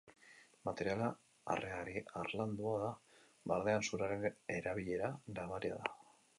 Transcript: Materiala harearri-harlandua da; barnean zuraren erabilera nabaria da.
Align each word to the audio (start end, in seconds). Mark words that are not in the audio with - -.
Materiala 0.69 1.09
harearri-harlandua 1.55 2.79
da; 2.85 2.91
barnean 3.53 3.87
zuraren 3.93 4.29
erabilera 4.59 5.15
nabaria 5.41 5.83
da. 5.87 5.97